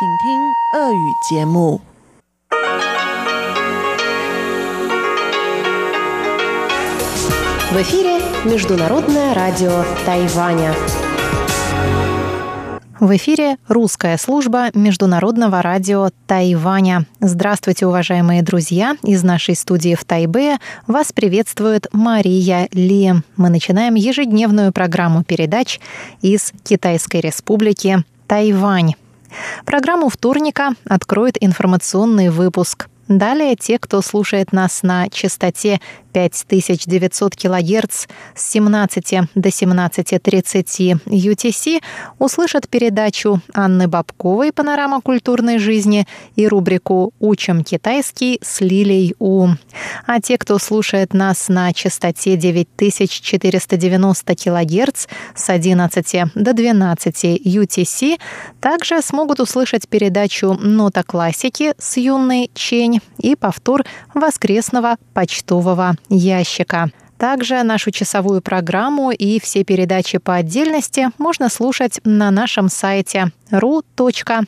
[0.00, 0.04] В
[7.82, 10.74] эфире Международное радио Тайваня.
[12.98, 17.04] В эфире русская служба Международного радио Тайваня.
[17.20, 18.96] Здравствуйте, уважаемые друзья!
[19.02, 20.56] Из нашей студии в Тайбе
[20.86, 23.12] вас приветствует Мария Ли.
[23.36, 25.78] Мы начинаем ежедневную программу передач
[26.22, 28.94] из Китайской Республики Тайвань.
[29.64, 32.88] Программу вторника откроет информационный выпуск.
[33.10, 35.80] Далее те, кто слушает нас на частоте
[36.12, 41.80] 5900 кГц с 17 до 17.30 UTC
[42.18, 49.48] услышат передачу Анны Бабковой «Панорама культурной жизни» и рубрику «Учим китайский» с Лилей У.
[50.06, 58.18] А те, кто слушает нас на частоте 9490 кГц с 11 до 12 UTC,
[58.60, 66.90] также смогут услышать передачу «Нота классики» с юной Чень и повтор воскресного почтового ящика.
[67.20, 74.38] Также нашу часовую программу и все передачи по отдельности можно слушать на нашем сайте ru.rti.org.tw.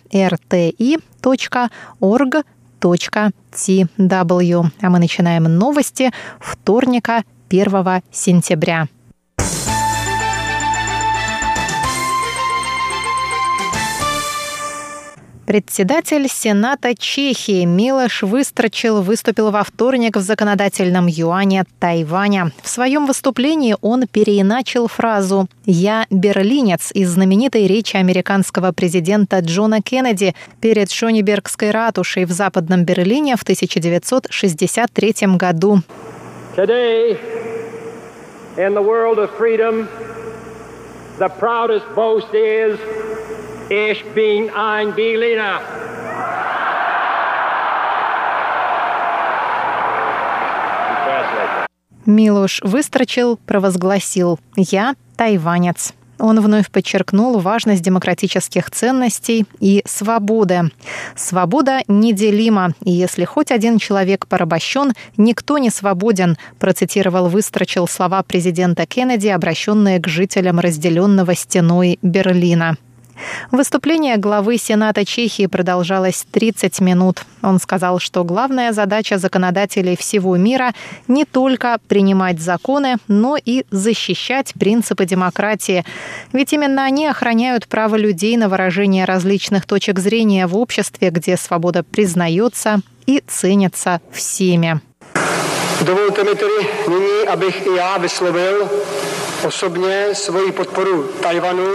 [4.81, 6.11] А мы начинаем новости
[6.41, 8.89] вторника 1 сентября.
[15.47, 22.53] Председатель Сената Чехии Милош Выстрочил выступил во вторник в законодательном юане Тайваня.
[22.63, 30.35] В своем выступлении он переиначил фразу «Я берлинец» из знаменитой речи американского президента Джона Кеннеди
[30.61, 35.83] перед Шонибергской ратушей в Западном Берлине в 1963 году.
[36.57, 37.19] Today,
[38.57, 39.19] in the world
[43.69, 45.61] Ich bin ein Berliner.
[52.05, 55.95] Милош выстрочил, провозгласил «Я тайванец».
[56.19, 60.71] Он вновь подчеркнул важность демократических ценностей и свободы.
[61.17, 68.87] Свобода неделима, и если хоть один человек порабощен, никто не свободен, процитировал Выстрочил слова президента
[68.87, 72.77] Кеннеди, обращенные к жителям разделенного стеной Берлина.
[73.51, 77.25] Выступление главы Сената Чехии продолжалось 30 минут.
[77.43, 80.73] Он сказал, что главная задача законодателей всего мира
[81.09, 85.85] не только принимать законы, но и защищать принципы демократии.
[86.33, 91.83] Ведь именно они охраняют право людей на выражение различных точек зрения в обществе, где свобода
[91.83, 94.81] признается и ценится всеми.
[95.83, 98.71] Dovolte mi tedy nyní, abych i já vyslovil
[99.45, 101.69] osobně svoji podporu Tajvanu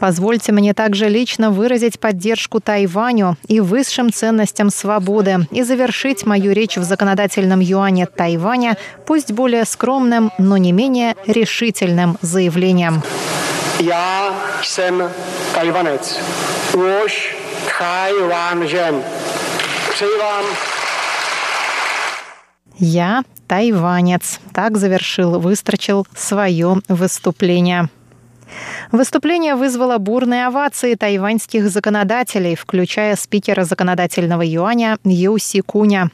[0.00, 6.78] Позвольте мне также лично выразить поддержку Тайваню и высшим ценностям свободы и завершить мою речь
[6.78, 13.02] в законодательном юане Тайваня, пусть более скромным, но не менее решительным заявлением.
[13.78, 15.02] Я jsem
[15.54, 16.18] Tajvanec.
[16.74, 17.36] Už
[17.78, 19.02] Taiwan
[22.78, 24.40] Я тайванец.
[24.52, 27.88] Так завершил, выстрочил свое выступление.
[28.92, 36.10] Выступление вызвало бурные овации тайваньских законодателей, включая спикера законодательного юаня Юси Куня.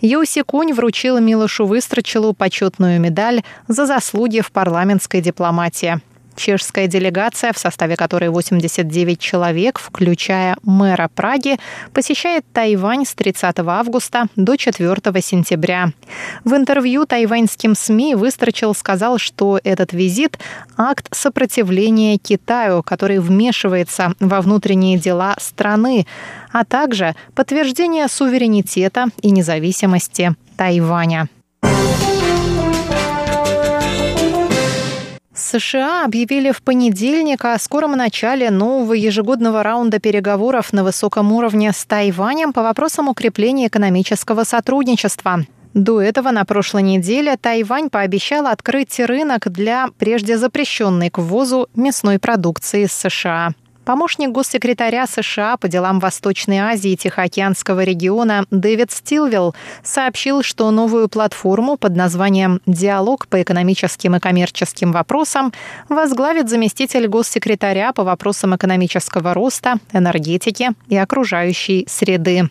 [0.00, 6.00] Юси Кунь вручил Милошу Выстрочилу почетную медаль за заслуги в парламентской дипломатии.
[6.36, 11.58] Чешская делегация, в составе которой 89 человек, включая мэра Праги,
[11.92, 15.92] посещает Тайвань с 30 августа до 4 сентября.
[16.44, 20.38] В интервью тайваньским СМИ Выстрочил сказал, что этот визит–
[20.76, 26.06] акт сопротивления Китаю, который вмешивается во внутренние дела страны,
[26.52, 31.28] а также подтверждение суверенитета и независимости Тайваня.
[35.40, 41.84] США объявили в понедельник о скором начале нового ежегодного раунда переговоров на высоком уровне с
[41.84, 45.44] Тайванем по вопросам укрепления экономического сотрудничества.
[45.74, 52.18] До этого на прошлой неделе Тайвань пообещал открыть рынок для прежде запрещенной к ввозу мясной
[52.18, 53.52] продукции из США.
[53.90, 59.52] Помощник госсекретаря США по делам Восточной Азии и Тихоокеанского региона Дэвид Стилвилл
[59.82, 65.52] сообщил, что новую платформу под названием «Диалог по экономическим и коммерческим вопросам»
[65.88, 72.48] возглавит заместитель госсекретаря по вопросам экономического роста, энергетики и окружающей среды.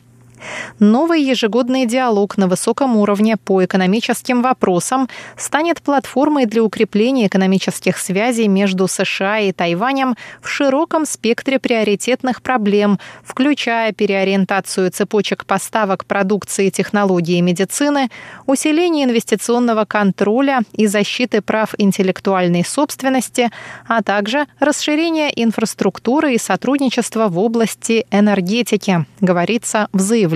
[0.79, 8.47] Новый ежегодный диалог на высоком уровне по экономическим вопросам станет платформой для укрепления экономических связей
[8.47, 17.39] между США и Тайванем в широком спектре приоритетных проблем, включая переориентацию цепочек поставок продукции, технологий
[17.39, 18.09] и медицины,
[18.45, 23.49] усиление инвестиционного контроля и защиты прав интеллектуальной собственности,
[23.87, 30.28] а также расширение инфраструктуры и сотрудничества в области энергетики, говорится в заявлении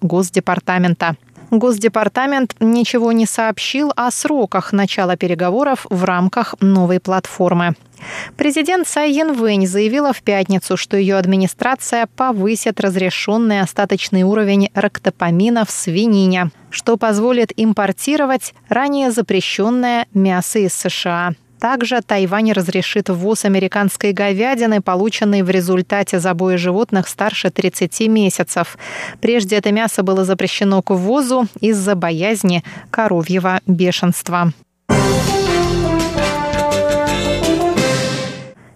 [0.00, 1.16] Госдепартамента.
[1.50, 7.74] Госдепартамент ничего не сообщил о сроках начала переговоров в рамках новой платформы.
[8.36, 15.70] Президент Цай Янвэнь заявила в пятницу, что ее администрация повысит разрешенный остаточный уровень рактопамина в
[15.70, 21.32] свинине, что позволит импортировать ранее запрещенное мясо из США.
[21.60, 28.78] Также Тайвань разрешит ввоз американской говядины, полученной в результате забоя животных старше 30 месяцев.
[29.20, 34.52] Прежде это мясо было запрещено к ввозу из-за боязни коровьего бешенства.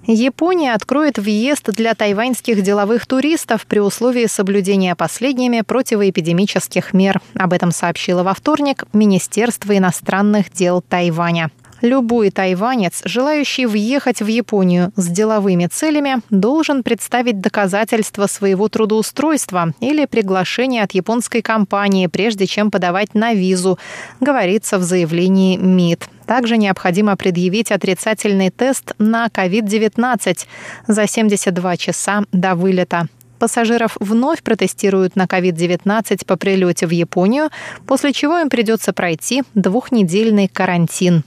[0.05, 7.21] Япония откроет въезд для тайваньских деловых туристов при условии соблюдения последними противоэпидемических мер.
[7.35, 11.51] Об этом сообщило во вторник Министерство иностранных дел Тайваня.
[11.83, 20.07] Любой тайванец, желающий въехать в Японию с деловыми целями, должен представить доказательства своего трудоустройства или
[20.07, 23.81] приглашение от японской компании, прежде чем подавать на визу,
[24.21, 26.09] говорится в заявлении МИД.
[26.25, 30.39] Также необходимо предъявить отрицательный тест на COVID-19
[30.87, 33.09] за 72 часа до вылета.
[33.43, 37.51] Пассажиров вновь протестируют на COVID-19 по прилете в Японию,
[37.89, 41.25] после чего им придется пройти двухнедельный карантин.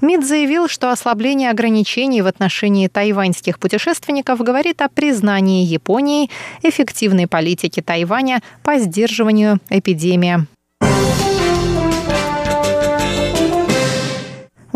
[0.00, 6.30] МИД заявил, что ослабление ограничений в отношении тайваньских путешественников говорит о признании Японии
[6.62, 10.46] эффективной политики Тайваня по сдерживанию эпидемии.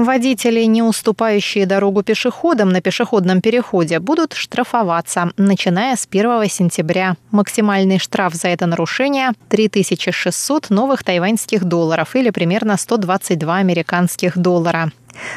[0.02, 7.14] Водители, не уступающие дорогу пешеходам на пешеходном переходе, будут штрафоваться, начиная с 1 сентября.
[7.30, 14.90] Максимальный штраф за это нарушение– 3600 новых тайваньских долларов или примерно 122 американских доллара.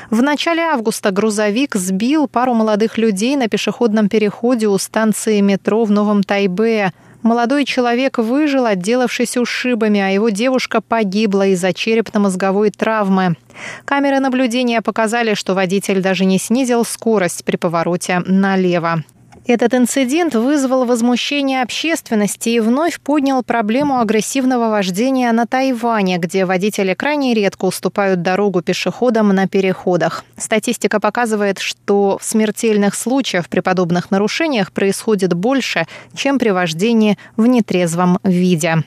[0.10, 5.92] В начале августа грузовик сбил пару молодых людей на пешеходном переходе у станции метро в
[5.92, 6.92] Новом Тайбе.
[7.26, 13.36] Молодой человек выжил, отделавшись ушибами, а его девушка погибла из-за черепно-мозговой травмы.
[13.84, 19.04] Камеры наблюдения показали, что водитель даже не снизил скорость при повороте налево.
[19.48, 26.96] Этот инцидент вызвал возмущение общественности и вновь поднял проблему агрессивного вождения на Тайване, где водители
[26.96, 30.26] крайне редко уступают дорогу пешеходам на переходах.
[30.36, 38.18] Статистика показывает, что смертельных случаев при подобных нарушениях происходит больше, чем при вождении в нетрезвом
[38.24, 38.78] виде.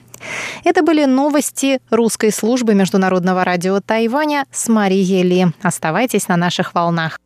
[0.65, 5.47] Это были новости русской службы Международного радио Тайваня с Марией Ли.
[5.63, 7.21] Оставайтесь на наших волнах.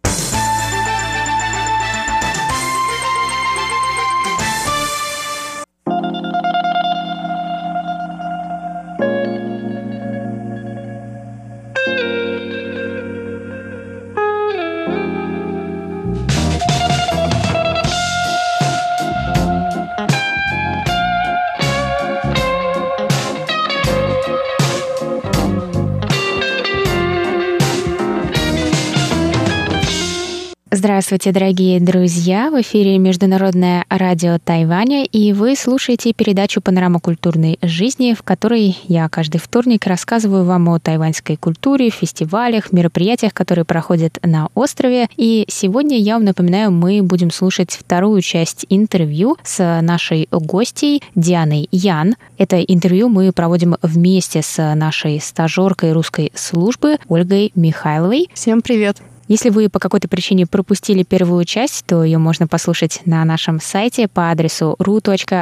[30.82, 32.50] Здравствуйте, дорогие друзья!
[32.50, 39.08] В эфире Международное радио Тайваня, и вы слушаете передачу «Панорама культурной жизни», в которой я
[39.08, 45.06] каждый вторник рассказываю вам о тайваньской культуре, фестивалях, мероприятиях, которые проходят на острове.
[45.16, 51.68] И сегодня, я вам напоминаю, мы будем слушать вторую часть интервью с нашей гостьей Дианой
[51.70, 52.16] Ян.
[52.38, 58.26] Это интервью мы проводим вместе с нашей стажеркой русской службы Ольгой Михайловой.
[58.34, 59.00] Всем привет!
[59.32, 64.06] Если вы по какой-то причине пропустили первую часть, то ее можно послушать на нашем сайте
[64.06, 65.34] по адресу ru.rti.org.tw.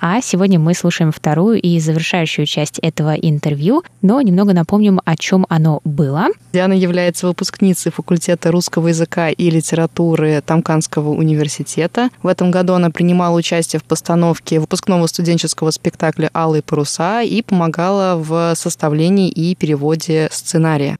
[0.00, 5.46] А сегодня мы слушаем вторую и завершающую часть этого интервью, но немного напомним, о чем
[5.48, 6.26] оно было.
[6.52, 12.10] Диана является выпускницей факультета русского языка и литературы Тамканского университета.
[12.24, 18.16] В этом году она принимала участие в постановке выпускного студенческого спектакля «Алые паруса» и помогала
[18.16, 20.96] в составлении и переводе сценария сценария.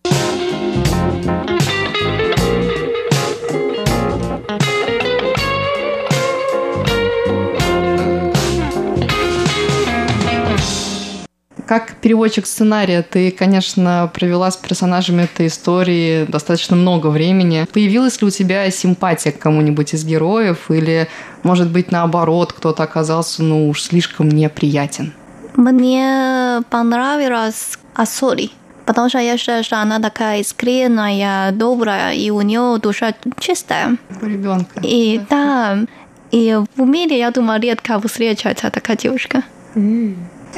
[11.66, 17.66] Как переводчик сценария, ты, конечно, провела с персонажами этой истории достаточно много времени.
[17.72, 21.08] Появилась ли у тебя симпатия к кому-нибудь из героев или,
[21.44, 25.14] может быть, наоборот, кто-то оказался, ну уж слишком неприятен?
[25.56, 28.50] Мне понравилась Асори,
[28.86, 33.96] потому что я считаю, что она такая искренняя, добрая, и у нее душа чистая.
[34.20, 34.80] У ребенка.
[34.82, 35.78] И да,
[36.30, 39.42] и в мире, я думаю, редко встречается такая девушка.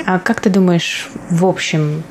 [0.07, 2.03] А как ты думаешь, в общем,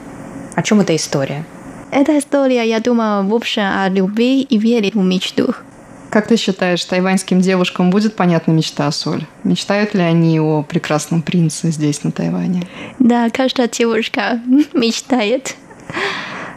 [0.55, 1.43] о чем эта история?
[1.91, 5.53] Эта история, я думаю, в общем о любви и вере в мечту.
[6.09, 9.25] Как ты считаешь, тайваньским девушкам будет понятна мечта Соль?
[9.43, 12.67] Мечтают ли они о прекрасном принце здесь, на Тайване?
[12.99, 14.39] Да, каждая девушка
[14.73, 15.55] мечтает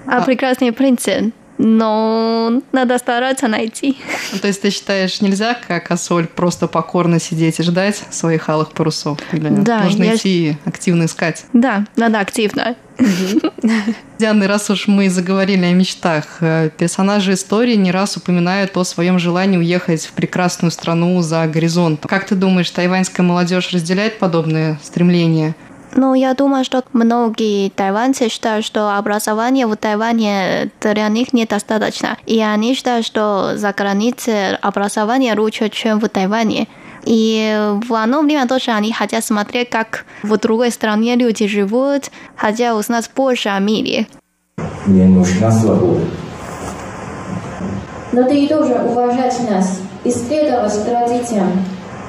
[0.07, 3.97] о А- прекрасном принце, но надо стараться найти.
[4.33, 8.73] Ну, то есть ты считаешь, нельзя, как Асоль, просто покорно сидеть и ждать своих алых
[8.73, 9.19] парусов?
[9.33, 11.45] Или Да, нужно я- идти активно искать?
[11.53, 12.77] Да, надо активно.
[14.19, 19.19] Диана, раз уж мы заговорили о мечтах, э, персонажи истории не раз упоминают о своем
[19.19, 22.09] желании уехать в прекрасную страну за горизонтом.
[22.09, 25.55] Как ты думаешь, тайваньская молодежь разделяет подобные стремления?
[25.97, 32.19] Но я думаю, что многие тайваньцы считают, что образование в Тайване для них недостаточно.
[32.27, 36.69] И они считают, что за границей образование лучше, чем в Тайване.
[37.05, 42.77] И в одно время тоже они хотят смотреть, как в другой стране люди живут, хотят
[42.77, 44.07] узнать больше о мире.
[44.85, 46.05] Мне нужна свобода.
[48.13, 51.65] Но ты и тоже уважать нас, исследовать традициям,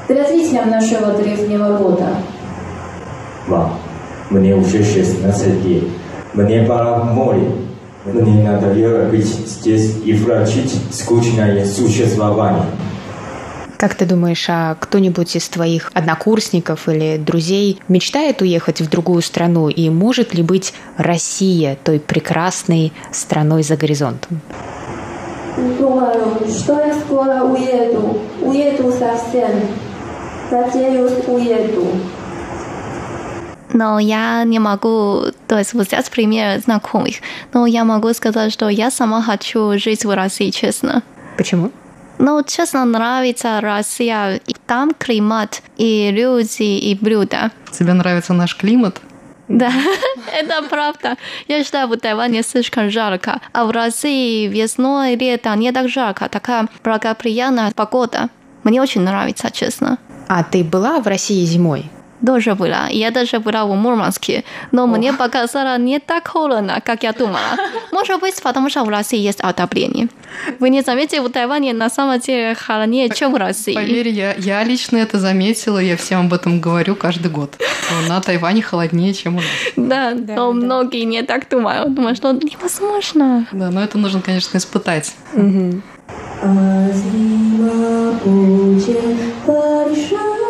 [0.07, 2.17] традициям нашего древнего рода.
[3.47, 3.79] Мам,
[4.29, 5.83] мне уже 16 лет.
[6.33, 7.49] Мне пора в море.
[8.05, 12.65] Мне надоело быть здесь и влачить скучное существование.
[13.77, 19.69] Как ты думаешь, а кто-нибудь из твоих однокурсников или друзей мечтает уехать в другую страну?
[19.69, 24.41] И может ли быть Россия той прекрасной страной за горизонтом?
[25.79, 29.51] Думаю, что я скоро уеду, уеду совсем.
[30.49, 31.87] Надеюсь, уеду.
[33.73, 37.15] Но я не могу, то есть взять пример знакомых,
[37.53, 41.03] но я могу сказать, что я сама хочу жить в России, честно.
[41.37, 41.71] Почему?
[42.19, 44.39] Ну, честно, нравится Россия.
[44.47, 47.51] И там климат, и люди, и блюда.
[47.71, 49.01] Тебе нравится наш климат?
[49.47, 49.71] Да,
[50.33, 51.15] это правда.
[51.47, 56.27] Я считаю, в Тайване слишком жарко, а в России весной и летом не так жарко,
[56.27, 58.29] такая благоприятная погода.
[58.63, 59.97] Мне очень нравится, честно.
[60.27, 61.89] А ты была в России зимой?
[62.25, 62.87] Тоже была.
[62.89, 67.57] Я даже была в Мурманске, но мне показалось не так холодно, как я думала.
[67.91, 70.07] Может быть, потому что в России есть отопление.
[70.59, 73.73] Вы не заметили, в Тайване на самом деле холоднее, чем в России.
[73.73, 77.55] Поверь, я, я лично это заметила, я всем об этом говорю каждый год.
[78.07, 79.45] На Тайване холоднее, чем у нас.
[79.75, 81.93] Да, но многие не так думают.
[81.93, 83.47] Думают, что невозможно.
[83.51, 85.13] Да, но это нужно, конечно, испытать.
[86.41, 90.46] А зима будет большая,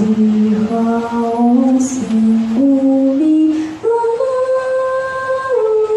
[0.00, 0.70] 几回
[1.10, 1.92] 魂牵
[2.56, 2.58] 故
[3.18, 3.22] 里，
[3.82, 3.92] 梦
[5.90, 5.92] 圆。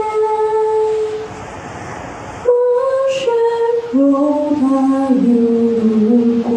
[3.10, 3.16] 雪
[3.94, 4.02] 又
[4.60, 4.62] 把
[5.24, 5.26] 又
[5.80, 5.88] 路
[6.44, 6.48] 过。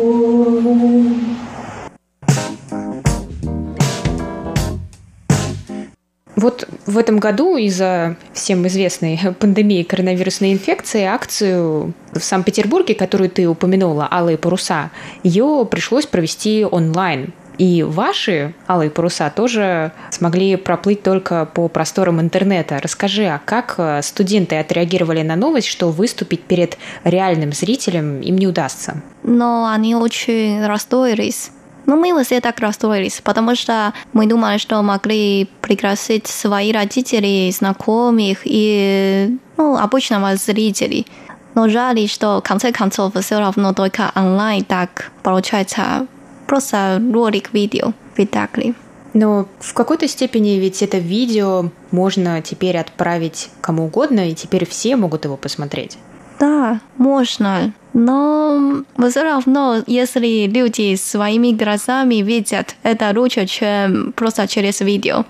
[6.96, 14.08] В этом году из-за всем известной пандемии коронавирусной инфекции акцию в Санкт-Петербурге, которую ты упомянула,
[14.10, 14.90] «Алые паруса»,
[15.22, 17.34] ее пришлось провести онлайн.
[17.58, 22.78] И ваши алые паруса тоже смогли проплыть только по просторам интернета.
[22.82, 28.46] Расскажи, а как э, студенты отреагировали на новость, что выступить перед реальным зрителем им не
[28.46, 29.00] удастся?
[29.22, 31.50] Но они очень расстроились.
[31.86, 38.40] Ну, мы все так расстроились, потому что мы думали, что могли пригласить своих родителей, знакомых
[38.44, 41.06] и ну, обычного зрителей.
[41.54, 46.06] Но жаль, что в конце концов все равно только онлайн так получается
[46.46, 48.74] просто ролик видео видали.
[49.14, 54.96] Но в какой-то степени ведь это видео можно теперь отправить кому угодно, и теперь все
[54.96, 55.96] могут его посмотреть.
[56.38, 57.72] Да, можно.
[57.92, 65.24] Но все равно, если люди своими глазами видят, это лучше, чем просто через видео.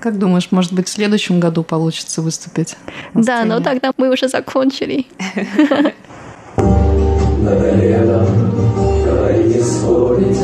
[0.00, 2.76] Как думаешь, может быть, в следующем году получится выступить?
[3.14, 5.06] Да, но тогда мы уже закончили.
[6.56, 8.26] Надоело
[9.04, 10.38] говорить и спорить,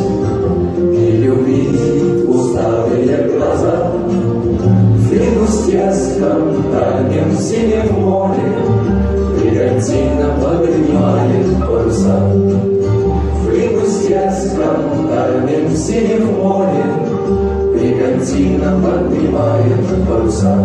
[0.99, 3.93] и любить усталые глаза.
[6.21, 8.49] В дальнем синем море
[9.81, 12.19] Бригантина поднимает паруса.
[12.19, 16.85] В Лигустецком тайным синем море
[17.73, 20.59] Бригантина поднимает паруса.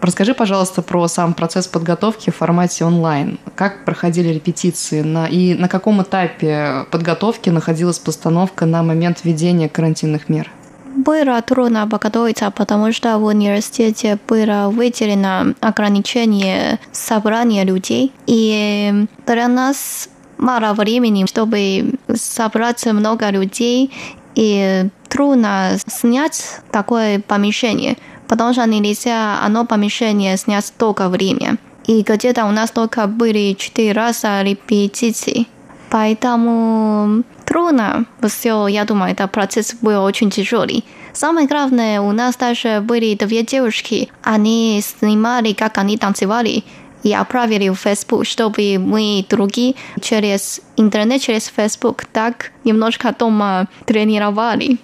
[0.00, 3.38] Расскажи, пожалуйста, про сам процесс подготовки в формате онлайн.
[3.56, 10.30] Как проходили репетиции на, и на каком этапе подготовки находилась постановка на момент введения карантинных
[10.30, 10.50] мер?
[10.94, 18.12] Было трудно подготовиться, потому что в университете было выделено ограничение собрания людей.
[18.26, 20.08] И для нас
[20.38, 23.90] мало времени, чтобы собрать много людей,
[24.34, 27.96] и трудно снять такое помещение–
[28.32, 31.58] потому что нельзя одно помещение снять только время.
[31.86, 35.46] И где-то у нас только были четыре раза репетиции.
[35.92, 40.86] Поэтому трудно все, я думаю, этот процесс был очень тяжелый.
[41.12, 46.64] Самое главное, у нас даже были две девушки, они снимали, как они танцевали,
[47.02, 54.78] и отправили в Facebook, чтобы мы другие через интернет, через Facebook так немножко дома тренировали.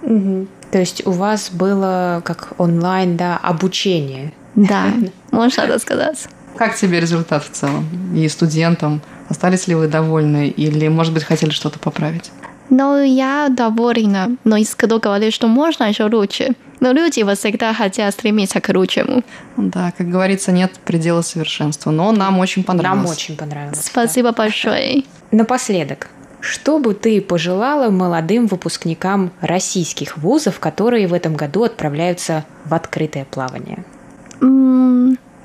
[0.00, 0.46] Угу.
[0.70, 4.32] То есть у вас было как онлайн, да, обучение.
[4.54, 4.86] Да,
[5.30, 6.26] можно так сказать.
[6.56, 7.86] Как тебе результат в целом?
[8.14, 9.00] И студентам?
[9.28, 10.48] Остались ли вы довольны?
[10.48, 12.30] Или, может быть, хотели что-то поправить?
[12.70, 14.36] Ну, я довольна.
[14.44, 16.54] Но из кто говорит, что можно еще лучше.
[16.80, 19.22] Но люди всегда хотят стремиться к лучшему.
[19.56, 21.90] Да, как говорится, нет предела совершенства.
[21.90, 23.04] Но нам очень понравилось.
[23.04, 23.84] Нам очень понравилось.
[23.84, 24.34] Спасибо да.
[24.34, 25.04] большое.
[25.30, 26.08] Напоследок,
[26.40, 33.24] что бы ты пожелала молодым выпускникам российских вузов, которые в этом году отправляются в открытое
[33.24, 33.84] плавание?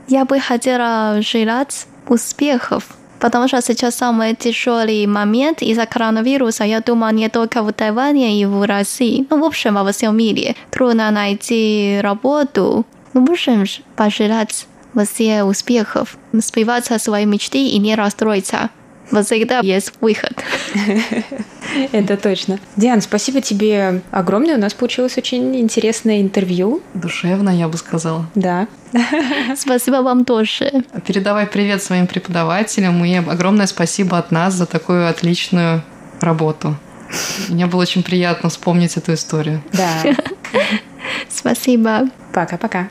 [0.09, 2.83] Я бы хотела желать успехов,
[3.19, 8.45] потому что сейчас самый тяжелый момент из-за коронавируса, я думаю, не только в Тайване и
[8.45, 10.55] в России, но в общем во всем мире.
[10.71, 12.87] Трудно найти работу.
[13.13, 14.65] Мы можем пожелать
[15.05, 18.71] все успехов, сбиваться свои мечты и не расстроиться
[19.23, 20.33] всегда есть выход.
[21.91, 22.59] Это точно.
[22.75, 24.55] Диан, спасибо тебе огромное.
[24.55, 26.81] У нас получилось очень интересное интервью.
[26.93, 28.25] Душевно, я бы сказала.
[28.35, 28.67] Да.
[29.55, 30.71] Спасибо вам тоже.
[31.05, 35.83] Передавай привет своим преподавателям и огромное спасибо от нас за такую отличную
[36.21, 36.75] работу.
[37.49, 39.61] Мне было очень приятно вспомнить эту историю.
[39.73, 40.03] Да.
[41.29, 42.09] Спасибо.
[42.33, 42.89] Пока-пока.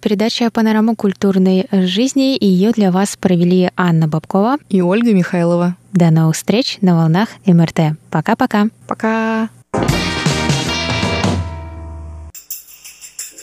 [0.00, 5.76] передача «Панорама культурной жизни», и ее для вас провели Анна Бабкова и Ольга Михайлова.
[5.92, 7.96] До новых встреч на волнах МРТ.
[8.10, 8.68] Пока-пока.
[8.86, 9.48] Пока.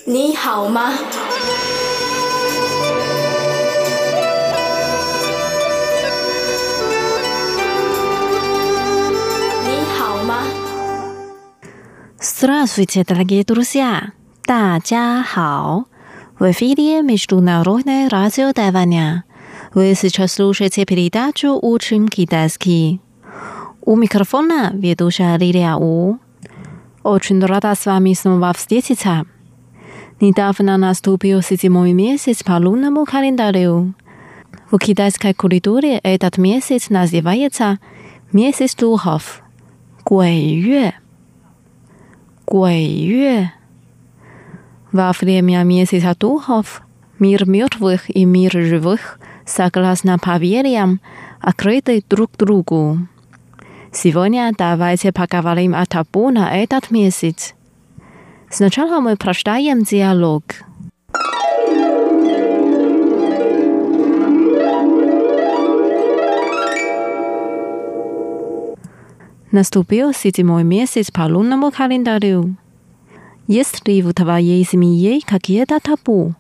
[0.05, 0.91] 你好吗？
[9.65, 10.43] 你好吗？
[12.19, 14.12] Здравствуйте, дорогие друзья!
[14.45, 15.86] 大家好
[16.38, 19.24] ！В эфире Международное радио Тайваня.
[19.74, 23.01] Вы сейчас слушаете передачу «Учим китайский».
[23.83, 26.18] У микрофона ведущая Лилия У.
[27.03, 29.24] Очень рада с вами снова встретиться.
[30.20, 33.94] Недавно наступил седьмой месяц по лунному календарю.
[34.70, 37.79] В китайской культуре этот месяц называется
[38.33, 39.42] месяц духов–
[40.09, 40.92] Гуэйюэ.
[42.46, 43.51] Гуэйюэ.
[44.92, 46.83] Во время месяца духов
[47.18, 51.01] мир мертвых и мир живых, согласно поверьям,
[51.40, 52.98] открыты друг другу.
[53.92, 57.55] Сегодня давайте поговорим о табу на этот месяц.
[58.51, 60.42] Сначала мы прочитаем диалог.
[69.51, 72.57] Наступил седьмой месяц по лунному календарю.
[73.48, 76.34] yesterday vuittava yessimiye kakyatatabu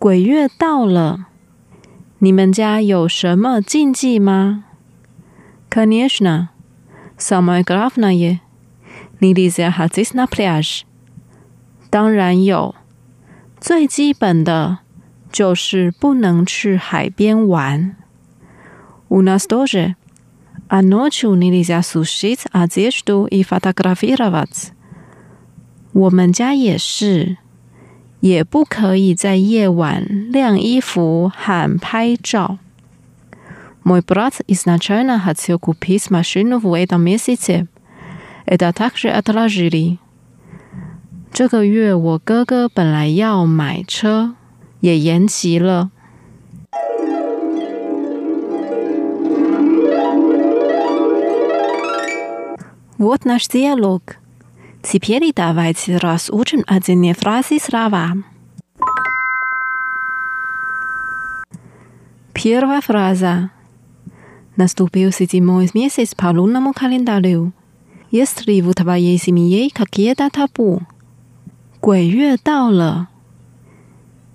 [0.00, 1.26] 鬼月到了
[2.18, 4.64] 你们家有什么禁忌吗
[5.70, 6.48] kanyeshna
[7.16, 8.40] summer grafna ya
[9.20, 10.80] ni di zeha zisna plazh
[11.88, 12.74] 当然有
[13.60, 14.78] 最基本的
[15.30, 17.94] 就是不能去海边玩
[19.08, 19.94] Unastoje?
[20.66, 24.44] a notch of ni di za sushit a zehdo i fata grafira va
[25.93, 27.37] 我们家也是，
[28.19, 32.59] 也不可以在夜晚晾衣服和拍照。
[33.83, 37.67] Мой брат изначально хотел купить машину в этом месяце.
[38.45, 39.97] Это также отложили.
[41.31, 44.35] 这个月我哥哥本来要买车，
[44.81, 45.91] 也延期了。
[52.97, 54.01] Вот наш диалог.
[54.81, 58.13] Теперь давайте разучим отдельные фразы слова.
[62.33, 63.51] Первая фраза.
[64.55, 67.51] Наступил седьмой месяц по лунному календарю.
[68.11, 70.81] Есть ли в твоей семье какие-то табу?
[71.79, 73.09] 鬼月到了，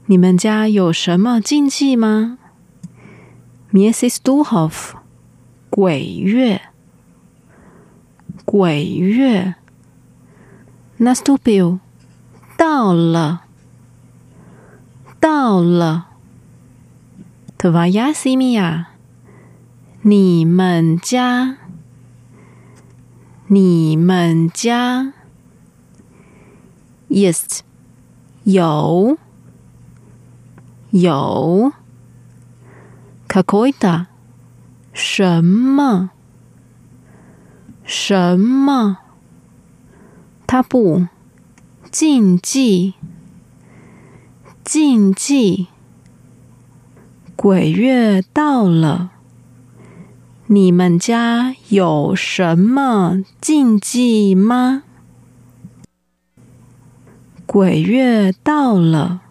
[0.07, 2.39] 你们家有什么禁忌吗？
[3.73, 4.95] Месяц духов，
[5.71, 6.61] 鬼月，
[8.45, 9.57] 鬼月。
[11.00, 11.80] Nastupiu，
[12.58, 13.44] 到了，
[15.20, 16.08] 到了。
[17.60, 18.86] Tvaya simia，
[20.02, 21.58] 你们家，
[23.48, 25.14] 你们家。
[27.10, 27.60] Yes，
[28.44, 29.18] 有，
[30.92, 31.74] 有。
[33.28, 34.08] Kakoita，
[34.94, 36.10] 什么，
[37.84, 39.07] 什么。
[40.48, 41.08] 他不，
[41.92, 42.94] 禁忌，
[44.64, 45.68] 禁忌。
[47.36, 49.12] 鬼月到了，
[50.48, 54.84] 你们家有什么禁忌吗？
[57.46, 59.22] 鬼月到了，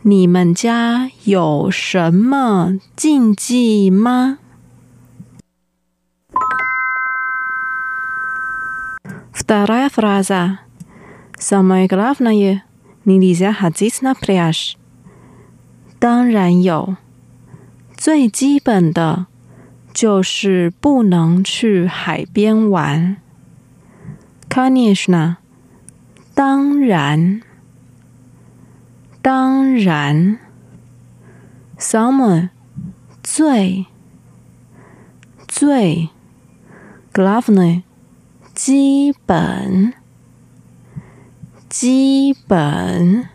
[0.00, 4.38] 你们家有什么禁忌吗
[9.31, 10.59] ？Вторая фраза.
[11.37, 12.63] Самое главное,
[13.05, 14.75] нельзя ходить на пляж.
[15.99, 16.97] 当然有，
[17.95, 19.27] 最基本的
[19.93, 23.17] 就是不能去海边玩。
[24.49, 25.37] Конечно.
[26.35, 27.41] 当然，
[29.23, 30.37] 当然，
[31.79, 32.49] summer
[33.23, 33.87] 最
[35.47, 36.09] 最，
[37.11, 37.51] glove
[38.64, 39.92] 基本
[41.68, 43.28] 基本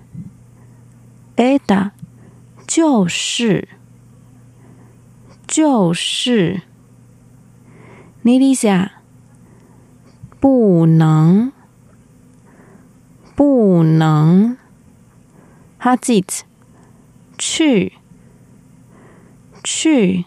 [1.35, 1.91] ，ada
[2.65, 3.67] 就是
[5.45, 6.61] 就是
[8.23, 8.91] ，nilisa
[10.39, 11.51] 不能。
[13.35, 14.55] 不能。
[15.77, 16.45] 哈吉特，
[17.37, 17.91] 去，
[19.61, 20.23] 去。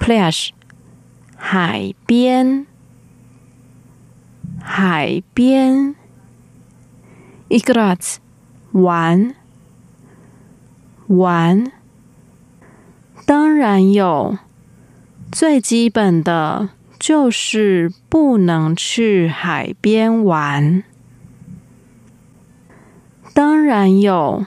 [0.00, 0.54] p l a s h
[1.36, 2.66] 海边，
[4.62, 5.94] 海边。
[7.48, 8.16] Igrat，
[8.70, 9.34] 玩，
[11.08, 11.70] 玩。
[13.26, 14.38] 当然有，
[15.30, 20.82] 最基本的就是不能去海边玩。
[23.34, 24.46] 当然有，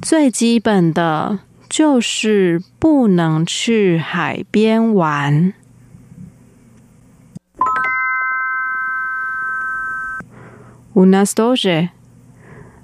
[0.00, 5.52] 最基本的就是不能去海边玩。
[10.93, 11.89] У нас тоже.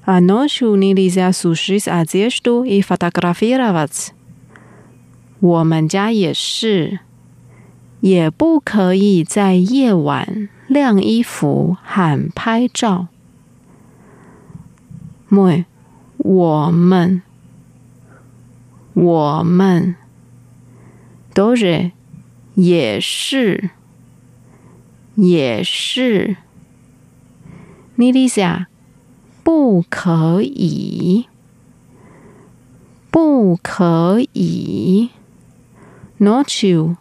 [0.06, 4.12] А ночью нельзя сушить одежду и фотографировать.
[5.40, 7.00] 我们家也是，
[8.02, 13.08] 也不可以在夜晚晾衣服和拍照。
[15.30, 15.66] мы
[16.18, 17.22] 我们
[18.94, 19.96] 我们
[21.34, 21.92] тоже
[22.56, 23.72] 也是
[25.16, 26.38] 也是
[28.00, 28.68] нельзя
[29.44, 31.28] 不可以
[33.12, 35.10] 不可以
[36.18, 36.98] ночью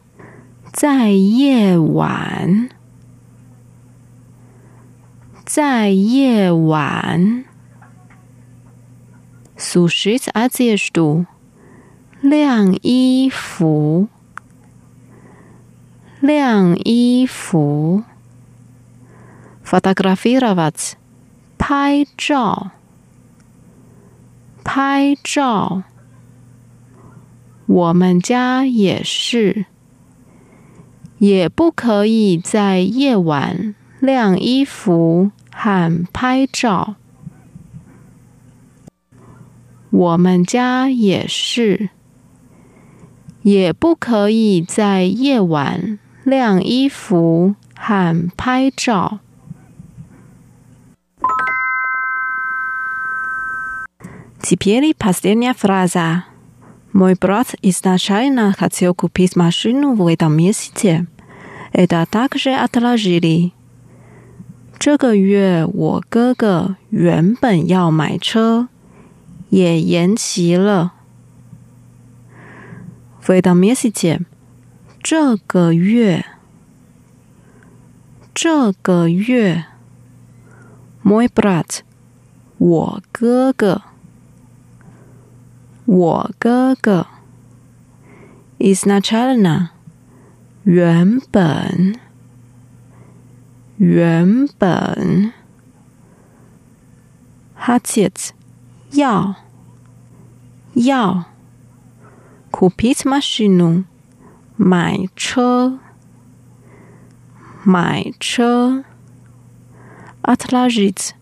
[0.72, 2.68] 在夜晚
[5.44, 7.44] 在夜晚
[9.57, 11.27] сушить одежду，
[12.20, 14.09] 晾衣服，
[16.20, 18.03] 晾衣服。
[19.69, 20.93] Photography robots，
[21.60, 22.71] 拍照，
[24.63, 25.84] 拍照。
[27.67, 29.67] 我们家也是，
[31.19, 36.95] 也不可以在夜晚晾衣服喊拍照。
[39.91, 41.89] 我们家也是，
[43.43, 49.19] 也不可以在夜晚晾衣服喊拍照。
[54.40, 56.24] Теперь последняя фраза.
[56.92, 61.07] Мой брат изначально хотел купить машину в этом месяце.
[61.72, 63.53] Это также отложили.
[64.79, 68.68] 这个月我哥哥原本要买车，
[69.48, 70.92] 也延期了。
[73.22, 74.20] В этом месяце
[75.03, 76.24] 这个月，
[78.35, 79.64] 这个月，
[81.03, 81.83] мой брат
[82.59, 83.83] 我哥哥。
[85.89, 87.08] 我哥哥。
[88.60, 89.71] Is not China，
[90.63, 91.95] 原本，
[93.78, 95.34] 原本。
[97.60, 97.82] Hat
[98.91, 99.36] 要，
[100.75, 101.25] 要。
[102.52, 103.04] Купить
[104.58, 105.80] 买车，
[107.63, 108.84] 买车。
[110.21, 111.13] Отложить，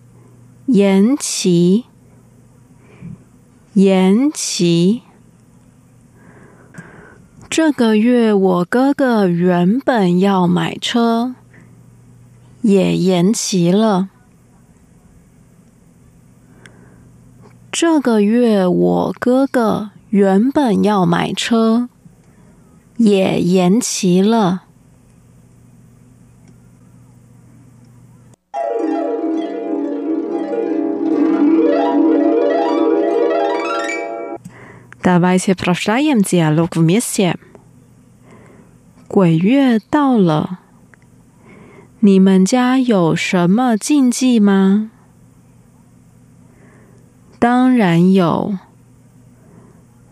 [0.65, 1.85] 延期。
[3.77, 5.03] 延期。
[7.47, 11.35] 这个月我哥哥原本要买车，
[12.63, 14.09] 也延期了。
[17.71, 21.87] 这个月我哥哥原本要买车，
[22.95, 24.63] 也延期了。
[35.07, 37.37] 在外界，professional，zj，look，missiam。
[39.07, 40.59] 鬼月到了，
[42.01, 44.91] 你们家有什么禁忌吗？
[47.39, 48.57] 当然有，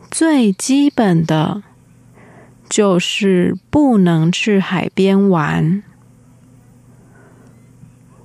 [0.09, 1.63] 最基本的，
[2.69, 5.83] 就是不能去海边玩。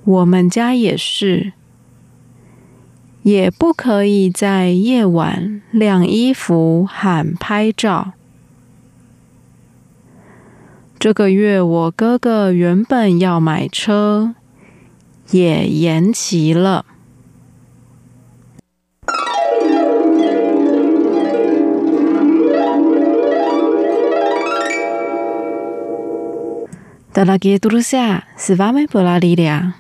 [0.05, 1.53] 我们家也是。
[3.23, 8.13] 也不可以在夜晚晾衣服、喊拍照。
[10.99, 14.35] 这个月我哥哥原本要买车，
[15.31, 16.85] 也延期了。
[27.13, 29.75] 德拉吉多罗夏，斯瓦梅布拉利亚。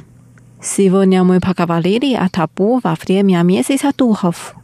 [0.61, 4.55] Сегодня мы поговорили о табу во время месяца духов.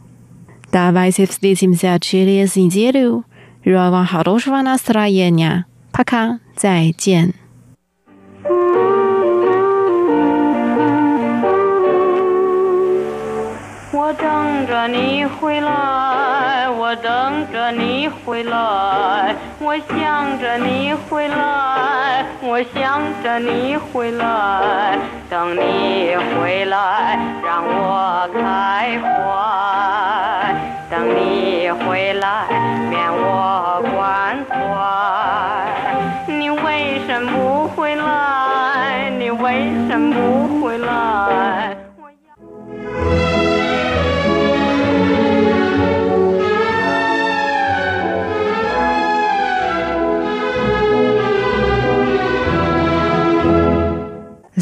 [0.72, 3.24] Давайте встретимся через неделю.
[3.64, 5.66] Желаю вам хорошего настроения.
[5.92, 6.40] Пока.
[6.56, 7.34] 再见。
[13.92, 16.35] 我等着你回来，
[16.87, 24.97] 我等着你回来，我想着你回来，我想着你回来，
[25.29, 30.55] 等你回来让我开怀，
[30.89, 32.45] 等你回来
[32.89, 34.55] 免我关怀。
[36.33, 39.09] 你为什么不回来？
[39.19, 41.75] 你为什么不回来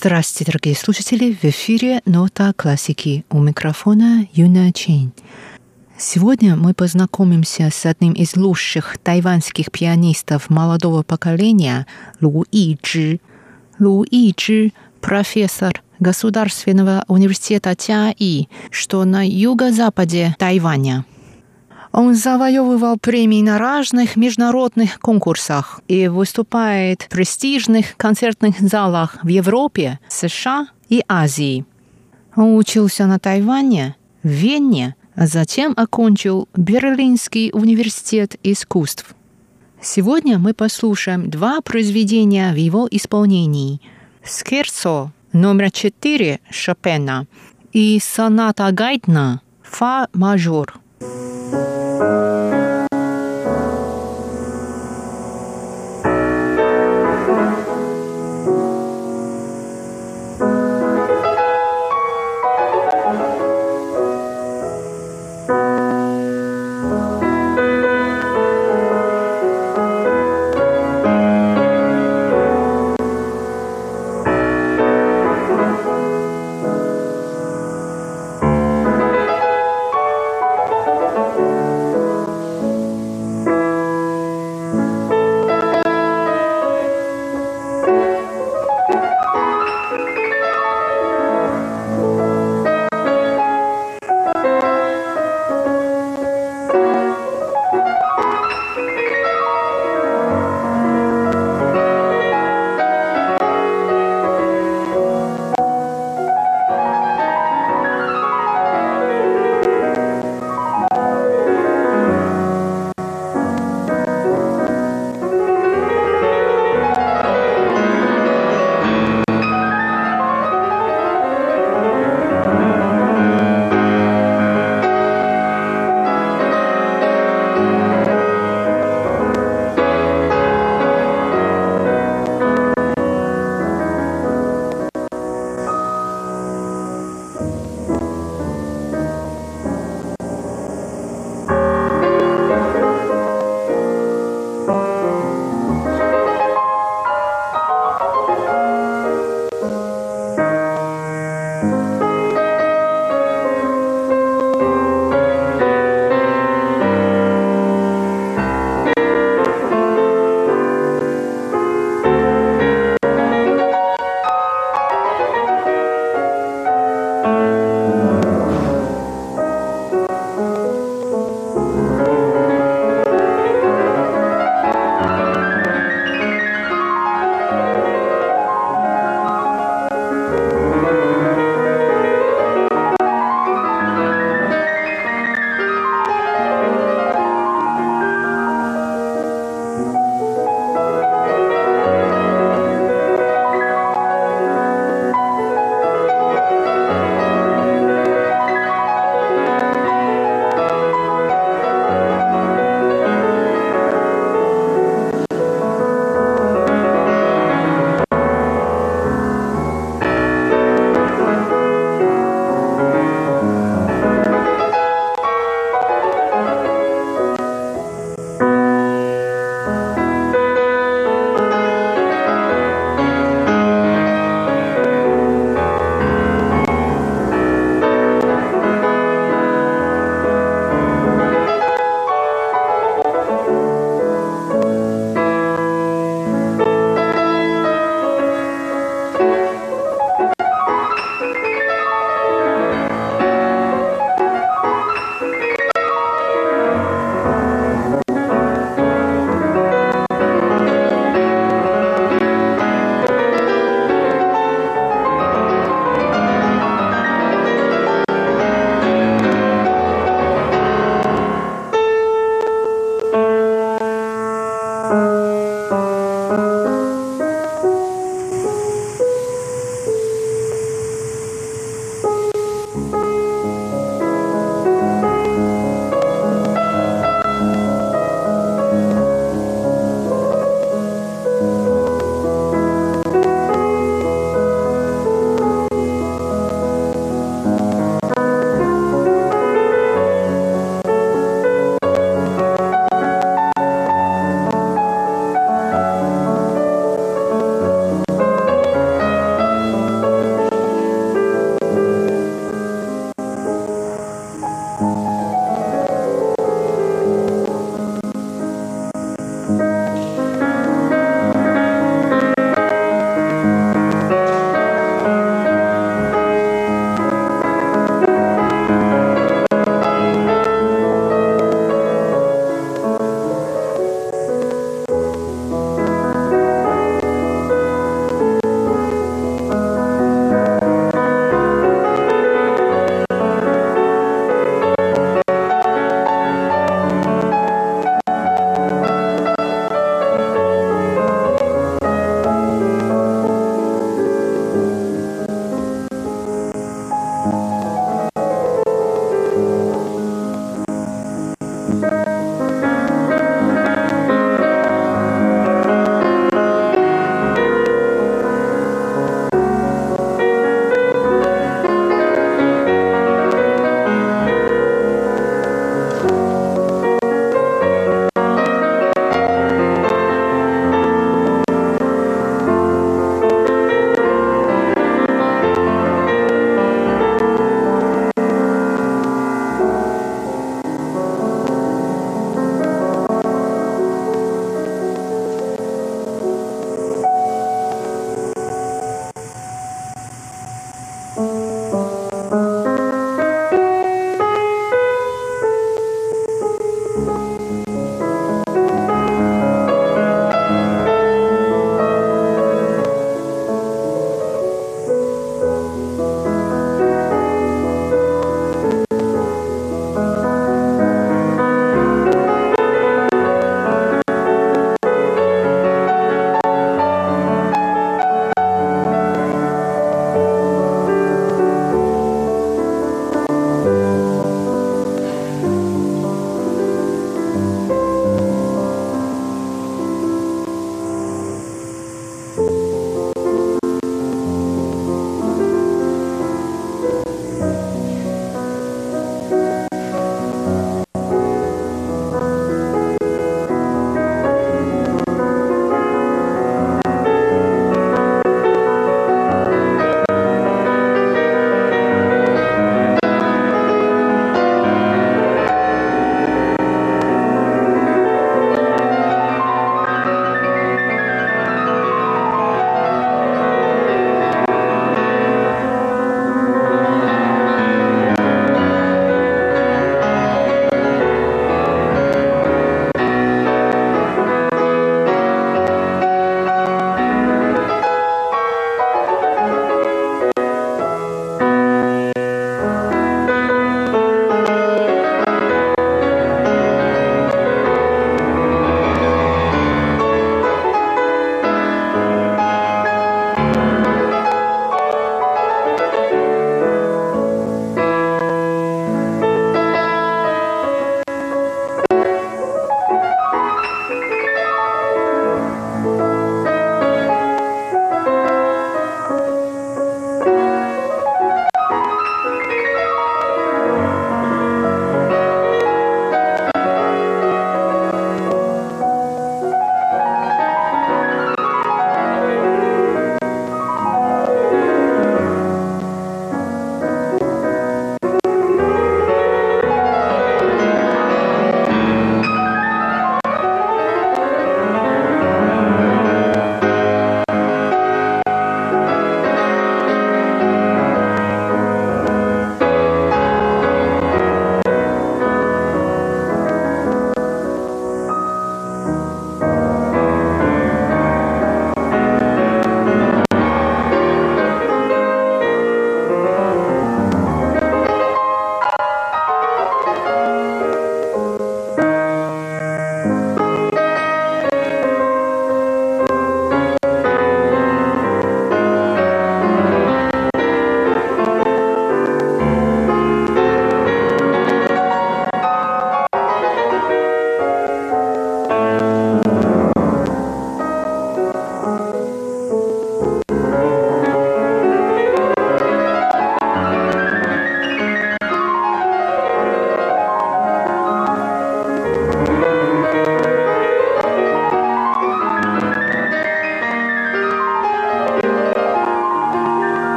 [0.00, 1.36] ？Здравствуйте, дорогие слушатели!
[1.42, 5.12] В эфире «Нота классики» у микрофона Юна Чейн.
[5.96, 11.88] Сегодня мы познакомимся с одним из лучших тайваньских пианистов молодого поколения
[12.20, 13.18] Лу Ичжи.
[13.80, 21.06] Лу Ичжи– профессор Государственного университета Тяи, что на юго-западе Тайваня–
[21.92, 29.98] он завоевывал премии на разных международных конкурсах и выступает в престижных концертных залах в Европе,
[30.08, 31.64] США и Азии.
[32.36, 39.14] Он учился на Тайване, в Вене, а затем окончил Берлинский университет искусств.
[39.80, 43.80] Сегодня мы послушаем два произведения в его исполнении.
[44.24, 47.26] «Скерцо» номер 4 Шопена
[47.72, 50.80] и «Соната Гайдна» «Фа мажор».
[51.98, 52.37] Bye.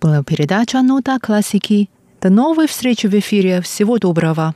[0.00, 1.88] Была передача «Нота классики».
[2.20, 3.60] До новой встречи в эфире.
[3.62, 4.54] Всего доброго.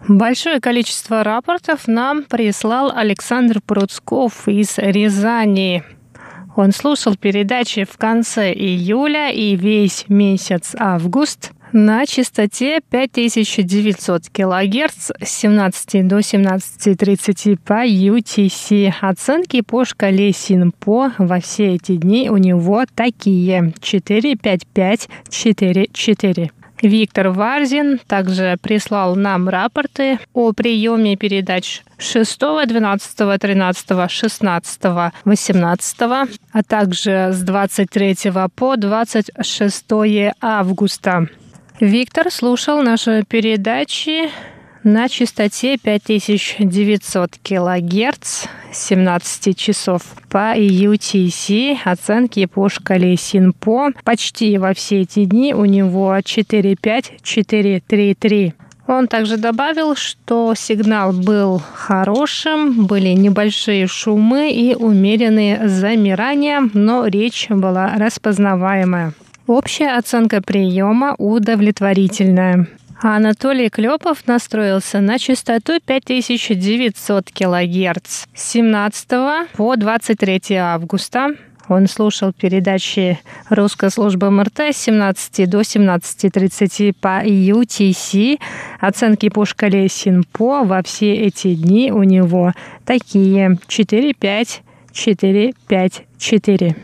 [0.08, 5.84] Большое количество рапортов нам прислал Александр Пруцков из Рязани.
[6.58, 15.30] Он слушал передачи в конце июля и весь месяц август на частоте 5900 кГц с
[15.30, 18.92] 17 до 17.30 по UTC.
[19.02, 26.52] Оценки по шкале СИНПО во все эти дни у него такие 45544.
[26.82, 34.82] Виктор Варзин также прислал нам рапорты о приеме передач 6, 12, 13, 16,
[35.26, 38.16] 18, а также с 23
[38.56, 39.86] по 26
[40.42, 41.28] августа.
[41.80, 44.30] Виктор слушал наши передачи
[44.88, 53.92] на частоте 5900 килогерц 17 часов по UTC, оценки по шкале Синпо.
[54.06, 58.54] Почти во все эти дни у него 45433.
[58.88, 67.48] Он также добавил, что сигнал был хорошим, были небольшие шумы и умеренные замирания, но речь
[67.50, 69.12] была распознаваемая.
[69.48, 72.68] Общая оценка приема удовлетворительная.
[73.00, 79.08] А Анатолий Клепов настроился на частоту 5900 кГц с 17
[79.56, 81.36] по 23 августа.
[81.70, 83.20] Он слушал передачи
[83.50, 88.40] русской службы МРТ с 17 до 17.30 по UTC.
[88.80, 96.04] Оценки по шкале СИНПО во все эти дни у него такие 4, 5, 4, 5,
[96.18, 96.76] 4.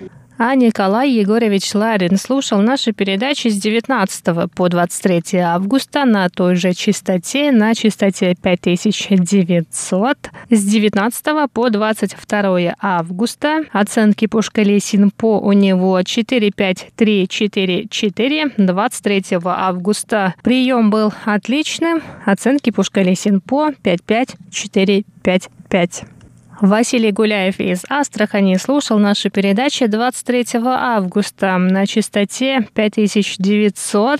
[0.46, 6.74] А Николай Егорович Ларин слушал наши передачи с 19 по 23 августа на той же
[6.74, 10.18] частоте, на частоте 5900.
[10.50, 18.52] С 19 по 22 августа оценки по шкале СИНПО у него 45344.
[18.58, 22.02] 23 августа прием был отличным.
[22.26, 26.12] Оценки по шкале СИНПО 55455.
[26.62, 34.20] Василий Гуляев из Астрахани слушал наши передачи 23 августа на частоте 5900.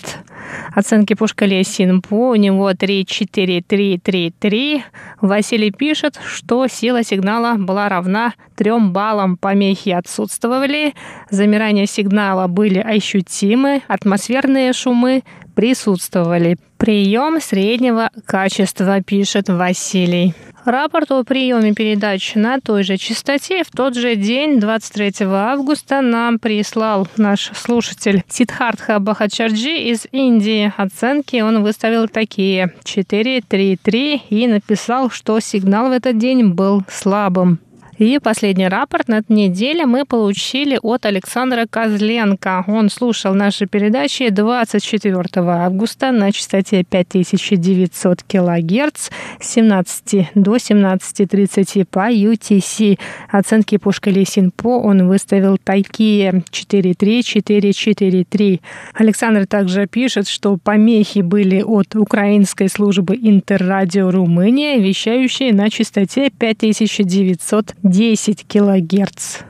[0.74, 4.84] Оценки по шкале Синпо у него 34333.
[5.20, 9.36] Василий пишет, что сила сигнала была равна 3 баллам.
[9.36, 10.94] Помехи отсутствовали,
[11.30, 15.22] замирания сигнала были ощутимы, атмосферные шумы
[15.54, 16.56] присутствовали.
[16.76, 20.34] Прием среднего качества, пишет Василий.
[20.64, 26.38] Рапорт о приеме передач на той же частоте в тот же день, 23 августа, нам
[26.38, 30.72] прислал наш слушатель Сидхартха Бахачарджи из Индии.
[30.74, 37.58] Оценки он выставил такие 4-3-3 и написал, что сигнал в этот день был слабым.
[37.98, 42.64] И последний рапорт на этой неделе мы получили от Александра Козленко.
[42.66, 52.10] Он слушал наши передачи 24 августа на частоте 5900 кГц с 17 до 17.30 по
[52.10, 52.98] UTC.
[53.30, 58.60] Оценки по шкале Синпо он выставил такие 43443.
[58.94, 67.76] Александр также пишет, что помехи были от украинской службы Интеррадио Румыния, вещающей на частоте 5900
[67.84, 69.44] 10 килогерц.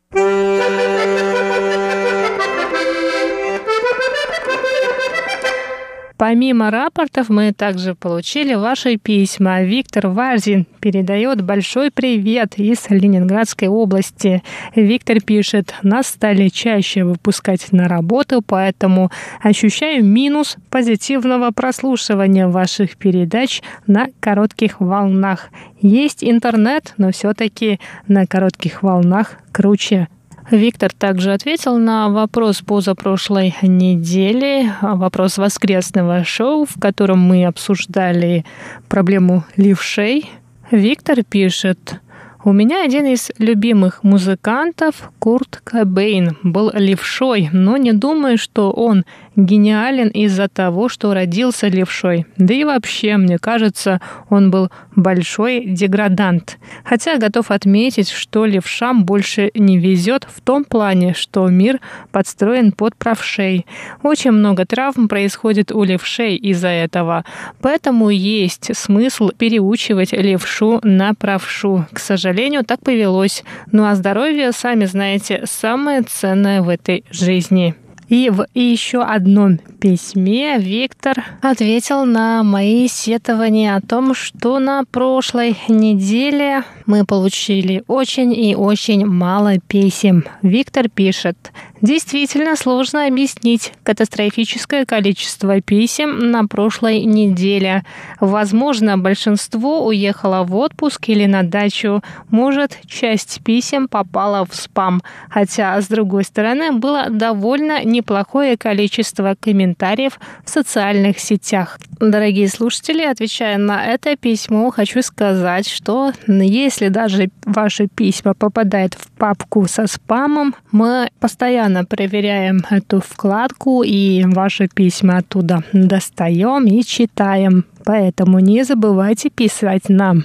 [6.17, 9.63] Помимо рапортов мы также получили ваши письма.
[9.63, 14.43] Виктор Варзин передает большой привет из Ленинградской области.
[14.77, 19.11] Виктор пишет, нас стали чаще выпускать на работу, поэтому
[19.43, 25.51] ощущаю минус позитивного прослушивания ваших передач на коротких волнах.
[25.81, 30.07] Есть интернет, но все-таки на коротких волнах круче.
[30.51, 38.45] Виктор также ответил на вопрос позапрошлой недели, вопрос воскресного шоу, в котором мы обсуждали
[38.89, 40.31] проблему левшей.
[40.71, 42.01] Виктор пишет,
[42.45, 49.05] у меня один из любимых музыкантов, Курт Кобейн, был левшой, но не думаю, что он
[49.37, 52.27] гениален из-за того, что родился левшой.
[52.37, 56.59] Да и вообще, мне кажется, он был большой деградант.
[56.85, 61.81] Хотя готов отметить, что левшам больше не везет в том плане, что мир
[62.13, 63.67] подстроен под правшей.
[64.03, 67.25] Очень много травм происходит у левшей из-за этого.
[67.61, 71.87] Поэтому есть смысл переучивать левшу на правшу.
[71.93, 73.45] К сожалению, так повелось.
[73.73, 77.75] Ну а здоровье, сами знаете, самое ценное в этой жизни.
[78.09, 85.57] И в еще одном письме Виктор ответил на мои сетования о том, что на прошлой
[85.69, 90.25] неделе мы получили очень и очень мало писем.
[90.43, 91.53] Виктор пишет,
[91.85, 97.85] Действительно сложно объяснить катастрофическое количество писем на прошлой неделе.
[98.21, 102.03] Возможно, большинство уехало в отпуск или на дачу.
[102.31, 105.03] Может, часть писем попала в спам.
[105.29, 111.79] Хотя, с другой стороны, было довольно неплохое количество комментариев в социальных сетях.
[112.01, 119.11] Дорогие слушатели, отвечая на это письмо, хочу сказать, что если даже ваши письма попадают в
[119.13, 126.83] папку со спамом, мы постоянно постоянно проверяем эту вкладку и ваши письма оттуда достаем и
[126.83, 127.65] читаем.
[127.85, 130.25] Поэтому не забывайте писать нам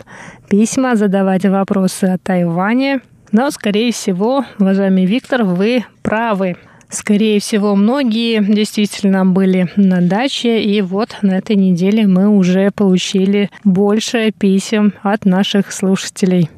[0.50, 3.02] письма, задавать вопросы о Тайване.
[3.32, 6.56] Но, скорее всего, уважаемый Виктор, вы правы.
[6.90, 13.50] Скорее всего, многие действительно были на даче, и вот на этой неделе мы уже получили
[13.64, 16.50] больше писем от наших слушателей.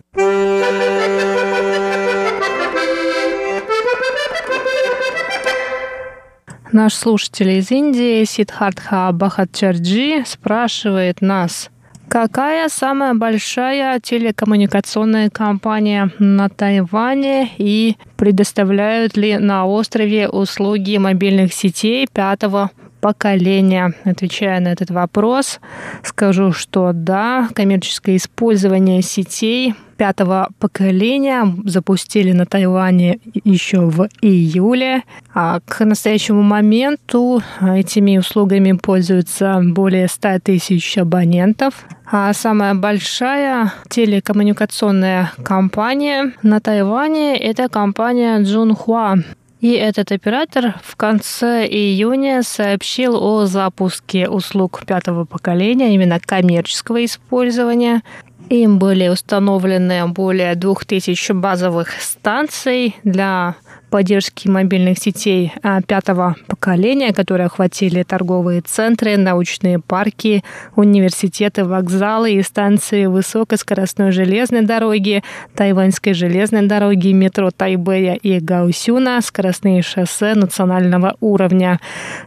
[6.72, 11.70] Наш слушатель из Индии Сидхартха Бахатчарджи спрашивает нас,
[12.08, 22.08] Какая самая большая телекоммуникационная компания на Тайване и предоставляют ли на острове услуги мобильных сетей
[22.12, 22.72] пятого
[23.02, 23.94] поколения?
[24.06, 25.60] Отвечая на этот вопрос,
[26.04, 35.04] скажу, что да, коммерческое использование сетей пятого поколения запустили на Тайване еще в июле.
[35.32, 41.86] А к настоящему моменту этими услугами пользуются более 100 тысяч абонентов.
[42.12, 49.18] А самая большая телекоммуникационная компания на Тайване– это компания Джунхуа.
[49.62, 58.02] И этот оператор в конце июня сообщил о запуске услуг пятого поколения, именно коммерческого использования.
[58.50, 63.56] Им были установлены более 2000 базовых станций для
[63.92, 70.44] поддержки мобильных сетей а, пятого поколения, которые охватили торговые центры, научные парки,
[70.76, 75.24] университеты, вокзалы и станции высокоскоростной железной дороги,
[75.56, 81.80] тайваньской железной дороги, метро Тайбэя и Гаусюна, скоростные шоссе национального уровня.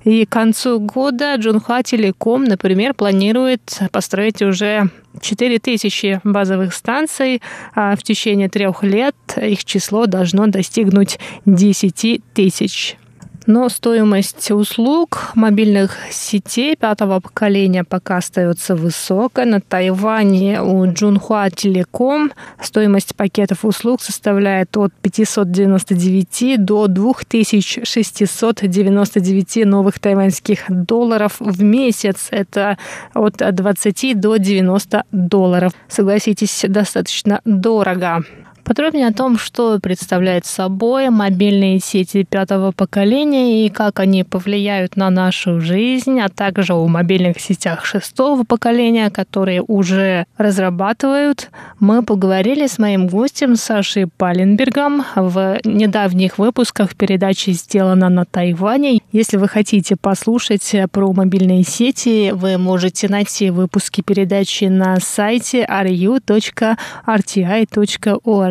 [0.05, 4.91] И к концу года Джунхуа Телеком, например, планирует построить уже
[5.21, 7.41] 4000 базовых станций,
[7.75, 11.19] а в течение трех лет их число должно достигнуть
[11.55, 12.99] 10 тысяч.
[13.47, 19.45] Но стоимость услуг мобильных сетей пятого поколения пока остается высокой.
[19.45, 30.65] На Тайване у Джунхуа Телеком стоимость пакетов услуг составляет от 599 до 2699 новых тайваньских
[30.69, 32.29] долларов в месяц.
[32.31, 32.79] Это
[33.13, 35.75] от 20 до 90 долларов.
[35.89, 38.25] Согласитесь, достаточно дорого.
[38.65, 45.11] Подробнее о том, что представляют собой мобильные сети пятого поколения и как они повлияют на
[45.11, 52.79] нашу жизнь, а также о мобильных сетях шестого поколения, которые уже разрабатывают, мы поговорили с
[52.79, 59.01] моим гостем Сашей Паленбергом в недавних выпусках передачи «Сделано на Тайване».
[59.13, 66.15] Если вы хотите послушать про мобильные сети, вы можете найти выпуски передачи на сайте ru.rti.org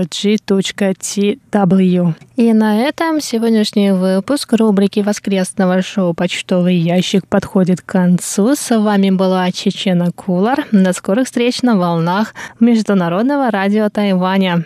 [0.04, 2.14] rg.tw.
[2.36, 8.56] И на этом сегодняшний выпуск рубрики воскресного шоу «Почтовый ящик» подходит к концу.
[8.56, 10.66] С вами была Чечена Кулар.
[10.72, 14.66] До скорых встреч на волнах Международного радио Тайваня.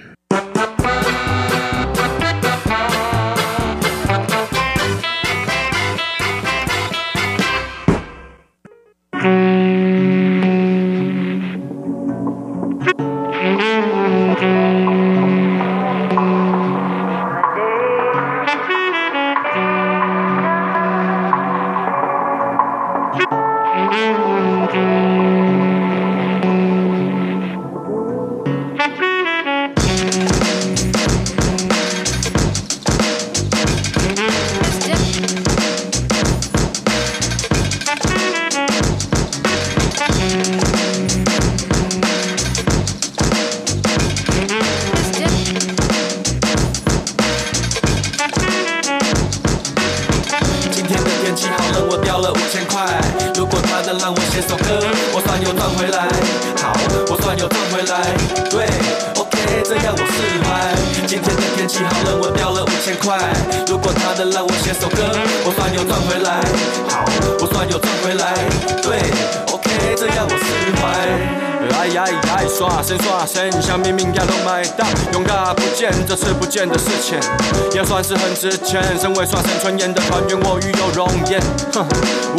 [78.38, 78.82] 之前。
[79.00, 81.42] 身为刷身纯演的团员，我与有容颜。
[81.74, 81.86] 哼，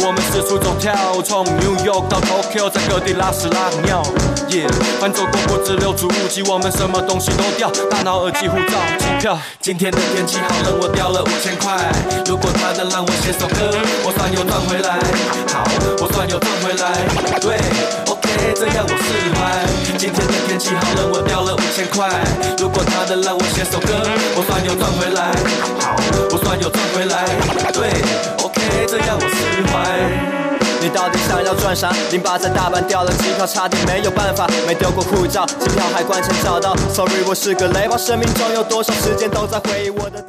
[0.01, 4.01] 我们四处走跳，从 New York 到 Tokyo，在各地拉屎拉尿。
[4.49, 4.67] 耶，
[4.99, 9.37] 翻走过不止六足迹，我们什么东西都掉，大脑、耳机、护照、机票。
[9.61, 11.77] 今天的天气好冷，我掉了五千块。
[12.25, 14.97] 如果他能让我写首歌，我算又赚回来。
[15.53, 15.63] 好，
[16.01, 17.39] 我算又赚回来。
[17.39, 17.57] 对
[18.55, 19.65] 这样我释怀。
[19.97, 22.09] 今天的天气好冷，我掉了五千块。
[22.57, 23.99] 如果他能让我写首歌。
[24.35, 25.31] 我算又赚回来，
[25.81, 25.95] 好，
[26.31, 27.25] 我算又赚回来，
[27.73, 27.89] 对
[28.41, 29.73] ，OK，这样我释怀。
[30.81, 31.91] 你到底想要赚啥？
[32.11, 36.73] 零八在大阪掉了机票，差点没有办法，没丢过护照，机票海关前找到。
[36.93, 40.23] Sorry，我是个雷包，生命中有多少时间都在回忆我的。